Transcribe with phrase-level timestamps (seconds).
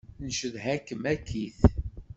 [0.25, 1.59] Ncedha-kem akkit.